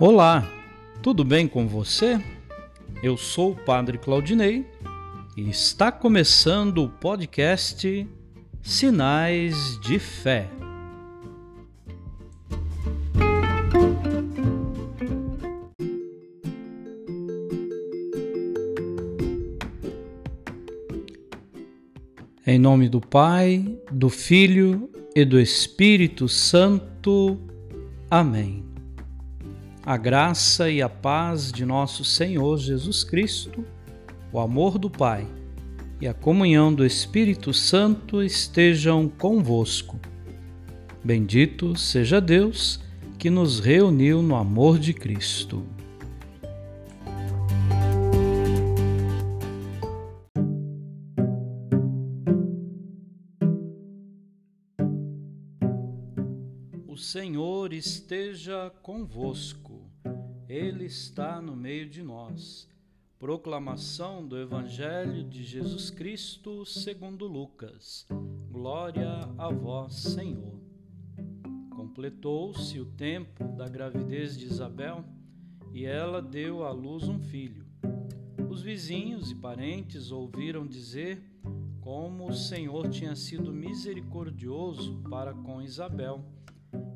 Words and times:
Olá, 0.00 0.48
tudo 1.02 1.24
bem 1.24 1.48
com 1.48 1.66
você? 1.66 2.22
Eu 3.02 3.16
sou 3.16 3.50
o 3.50 3.56
Padre 3.56 3.98
Claudinei 3.98 4.64
e 5.36 5.50
está 5.50 5.90
começando 5.90 6.84
o 6.84 6.88
podcast 6.88 8.06
Sinais 8.62 9.76
de 9.80 9.98
Fé. 9.98 10.48
Em 22.46 22.56
nome 22.56 22.88
do 22.88 23.00
Pai, 23.00 23.76
do 23.90 24.08
Filho 24.08 24.88
e 25.12 25.24
do 25.24 25.40
Espírito 25.40 26.28
Santo. 26.28 27.36
Amém 28.08 28.77
a 29.88 29.96
graça 29.96 30.70
e 30.70 30.82
a 30.82 30.88
paz 30.90 31.50
de 31.50 31.64
nosso 31.64 32.04
Senhor 32.04 32.58
Jesus 32.58 33.02
Cristo, 33.02 33.64
o 34.30 34.38
amor 34.38 34.78
do 34.78 34.90
Pai 34.90 35.26
e 35.98 36.06
a 36.06 36.12
comunhão 36.12 36.74
do 36.74 36.84
Espírito 36.84 37.54
Santo 37.54 38.22
estejam 38.22 39.08
convosco. 39.08 39.98
Bendito 41.02 41.74
seja 41.74 42.20
Deus 42.20 42.78
que 43.16 43.30
nos 43.30 43.60
reuniu 43.60 44.20
no 44.20 44.36
amor 44.36 44.78
de 44.78 44.92
Cristo. 44.92 45.64
Esteja 57.78 58.70
convosco. 58.82 59.88
Ele 60.48 60.84
está 60.84 61.40
no 61.40 61.54
meio 61.54 61.88
de 61.88 62.02
nós. 62.02 62.68
Proclamação 63.20 64.26
do 64.26 64.36
Evangelho 64.36 65.22
de 65.22 65.44
Jesus 65.44 65.88
Cristo 65.88 66.66
segundo 66.66 67.28
Lucas. 67.28 68.04
Glória 68.50 69.08
a 69.38 69.48
vós, 69.52 69.94
Senhor. 69.94 70.58
Completou-se 71.70 72.80
o 72.80 72.84
tempo 72.84 73.44
da 73.56 73.68
gravidez 73.68 74.36
de 74.36 74.46
Isabel 74.46 75.04
e 75.72 75.84
ela 75.84 76.20
deu 76.20 76.64
à 76.64 76.72
luz 76.72 77.04
um 77.08 77.20
filho. 77.20 77.64
Os 78.50 78.60
vizinhos 78.60 79.30
e 79.30 79.36
parentes 79.36 80.10
ouviram 80.10 80.66
dizer 80.66 81.22
como 81.80 82.28
o 82.28 82.34
Senhor 82.34 82.88
tinha 82.88 83.14
sido 83.14 83.52
misericordioso 83.52 85.00
para 85.08 85.32
com 85.32 85.62
Isabel 85.62 86.24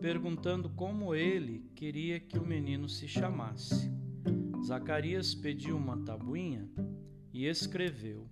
perguntando 0.00 0.68
como 0.70 1.14
ele 1.14 1.70
queria 1.74 2.18
que 2.18 2.38
o 2.38 2.46
menino 2.46 2.88
se 2.88 3.06
chamasse. 3.06 3.90
Zacarias 4.64 5.34
pediu 5.34 5.76
uma 5.76 5.96
tabuinha 5.98 6.68
e 7.32 7.46
escreveu: 7.46 8.28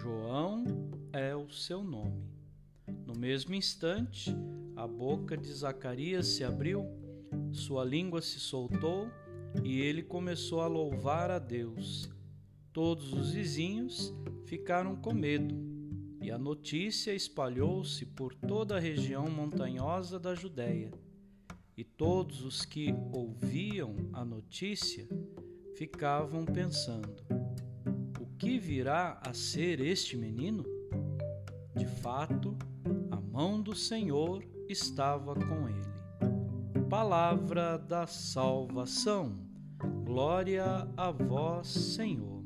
João 0.00 0.64
é 1.12 1.34
o 1.34 1.50
seu 1.50 1.82
nome. 1.82 2.30
No 3.06 3.14
mesmo 3.14 3.54
instante, 3.54 4.34
a 4.76 4.86
boca 4.86 5.36
de 5.36 5.52
Zacarias 5.52 6.26
se 6.26 6.44
abriu, 6.44 6.86
sua 7.52 7.84
língua 7.84 8.22
se 8.22 8.38
soltou 8.38 9.08
e 9.62 9.80
ele 9.80 10.02
começou 10.02 10.60
a 10.60 10.66
louvar 10.66 11.30
a 11.30 11.38
Deus. 11.38 12.10
Todos 12.72 13.12
os 13.12 13.32
vizinhos 13.32 14.14
ficaram 14.46 14.96
com 14.96 15.12
medo 15.12 15.71
e 16.22 16.30
a 16.30 16.38
notícia 16.38 17.12
espalhou-se 17.12 18.06
por 18.06 18.32
toda 18.32 18.76
a 18.76 18.80
região 18.80 19.28
montanhosa 19.28 20.20
da 20.20 20.36
Judéia. 20.36 20.92
E 21.76 21.82
todos 21.82 22.44
os 22.44 22.64
que 22.64 22.94
ouviam 23.12 23.96
a 24.12 24.24
notícia 24.24 25.08
ficavam 25.74 26.44
pensando: 26.44 27.24
o 28.20 28.26
que 28.38 28.56
virá 28.56 29.20
a 29.26 29.34
ser 29.34 29.80
este 29.80 30.16
menino? 30.16 30.64
De 31.74 31.86
fato, 31.86 32.56
a 33.10 33.20
mão 33.20 33.60
do 33.60 33.74
Senhor 33.74 34.44
estava 34.68 35.34
com 35.34 35.68
ele. 35.68 36.88
Palavra 36.88 37.78
da 37.78 38.06
salvação. 38.06 39.50
Glória 40.04 40.88
a 40.96 41.10
vós, 41.10 41.66
Senhor. 41.66 42.41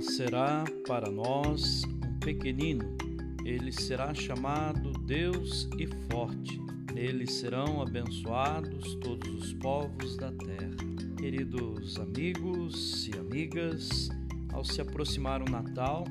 Nascerá 0.00 0.64
para 0.88 1.10
nós 1.10 1.82
um 1.84 2.18
pequenino 2.20 2.96
ele 3.44 3.70
será 3.70 4.14
chamado 4.14 4.92
Deus 4.92 5.68
e 5.78 5.86
Forte. 6.10 6.58
Neles 6.94 7.34
serão 7.34 7.82
abençoados 7.82 8.94
todos 8.94 9.28
os 9.34 9.52
povos 9.52 10.16
da 10.16 10.32
terra. 10.32 10.74
Queridos 11.18 11.98
amigos 11.98 13.08
e 13.08 13.18
amigas, 13.18 14.08
ao 14.54 14.64
se 14.64 14.80
aproximar 14.80 15.42
o 15.42 15.50
Natal, 15.50 16.06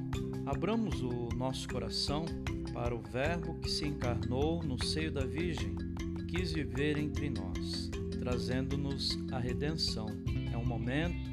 abramos 0.45 1.01
o 1.01 1.29
nosso 1.35 1.67
coração 1.67 2.25
para 2.72 2.94
o 2.94 3.01
Verbo 3.01 3.55
que 3.55 3.72
se 3.72 3.88
encarnou 3.88 4.61
no 4.61 4.83
seio 4.85 5.11
da 5.11 5.25
Virgem 5.25 5.75
e 6.19 6.25
quis 6.25 6.51
viver 6.51 6.95
entre 6.95 7.31
nós, 7.31 7.89
trazendo-nos 8.19 9.17
a 9.31 9.39
redenção. 9.39 10.05
É 10.53 10.55
um 10.55 10.66
momento 10.66 11.28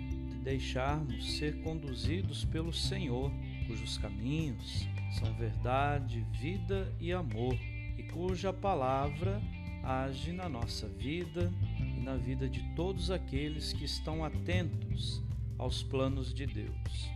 deixarmos 0.47 1.39
ser 1.39 1.61
conduzidos 1.63 2.45
pelo 2.45 2.73
Senhor, 2.73 3.33
cujos 3.67 3.99
caminhos 3.99 4.87
são 5.19 5.35
verdade, 5.35 6.25
vida 6.41 6.95
e 7.01 7.13
amor, 7.13 7.59
e 7.99 8.05
cuja 8.13 8.53
palavra 8.53 9.43
age 9.83 10.31
na 10.31 10.49
nossa 10.49 10.87
vida 10.87 11.53
e 11.81 12.01
na 12.01 12.17
vida 12.17 12.49
de 12.49 12.63
todos 12.77 13.11
aqueles 13.11 13.73
que 13.73 13.85
estão 13.85 14.25
atentos 14.25 15.21
aos 15.59 15.83
planos 15.83 16.33
de 16.33 16.47
Deus. 16.47 17.11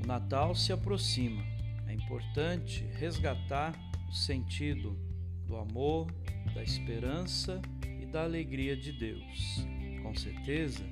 O 0.00 0.06
Natal 0.06 0.54
se 0.54 0.72
aproxima. 0.72 1.42
É 1.88 1.92
importante 1.92 2.84
resgatar 3.00 3.74
o 4.08 4.12
sentido 4.12 4.96
do 5.44 5.56
amor, 5.56 6.06
da 6.54 6.62
esperança 6.62 7.60
e 8.00 8.06
da 8.06 8.22
alegria 8.22 8.76
de 8.76 8.92
Deus. 8.92 9.66
Com 10.04 10.14
certeza, 10.14 10.84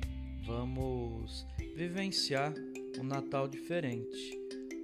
vamos 0.47 1.47
vivenciar 1.75 2.53
um 2.99 3.03
Natal 3.03 3.49
diferente, 3.49 4.38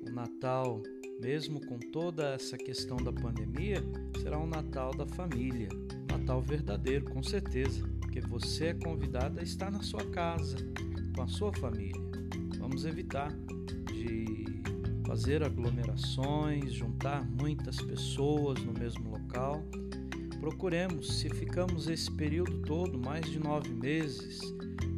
um 0.06 0.12
Natal 0.12 0.82
mesmo 1.20 1.60
com 1.66 1.78
toda 1.78 2.30
essa 2.30 2.56
questão 2.56 2.96
da 2.96 3.12
pandemia, 3.12 3.82
será 4.22 4.38
um 4.38 4.46
Natal 4.46 4.94
da 4.94 5.06
família, 5.06 5.68
Natal 6.10 6.40
verdadeiro, 6.40 7.04
com 7.10 7.22
certeza, 7.22 7.86
porque 8.00 8.20
você 8.20 8.68
é 8.68 8.74
convidado 8.74 9.38
a 9.38 9.42
estar 9.42 9.70
na 9.70 9.82
sua 9.82 10.04
casa, 10.06 10.56
com 11.14 11.22
a 11.22 11.28
sua 11.28 11.52
família. 11.52 12.00
Vamos 12.58 12.86
evitar 12.86 13.30
de 13.92 14.62
fazer 15.06 15.42
aglomerações, 15.42 16.72
juntar 16.72 17.22
muitas 17.22 17.76
pessoas 17.82 18.62
no 18.64 18.72
mesmo 18.72 19.10
local. 19.10 19.62
Procuremos, 20.40 21.18
se 21.18 21.28
ficamos 21.28 21.86
esse 21.86 22.10
período 22.10 22.62
todo, 22.62 22.98
mais 22.98 23.26
de 23.30 23.38
nove 23.38 23.68
meses, 23.68 24.40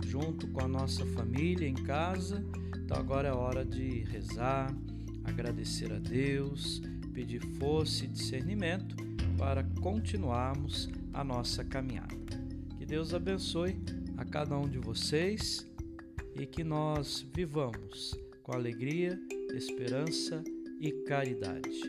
junto 0.07 0.47
com 0.47 0.65
a 0.65 0.69
nossa 0.69 1.05
família 1.07 1.67
em 1.67 1.75
casa, 1.75 2.45
então 2.77 2.97
agora 2.97 3.29
é 3.29 3.33
hora 3.33 3.65
de 3.65 4.05
rezar, 4.05 4.73
agradecer 5.25 5.93
a 5.93 5.99
Deus, 5.99 6.81
pedir 7.13 7.41
força 7.59 8.05
e 8.05 8.09
discernimento 8.09 8.95
para 9.37 9.65
continuarmos 9.81 10.89
a 11.13 11.25
nossa 11.25 11.65
caminhada. 11.65 12.15
Que 12.79 12.87
Deus 12.87 13.13
abençoe 13.13 13.77
a 14.17 14.25
cada 14.25 14.57
um 14.57 14.69
de 14.69 14.79
vocês 14.79 15.67
e 16.37 16.47
que 16.47 16.63
nós 16.63 17.27
vivamos 17.35 18.15
com 18.45 18.53
alegria, 18.53 19.19
esperança 19.53 20.43
e 20.81 20.93
caridade. 21.05 21.81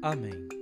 Amém. 0.00 0.61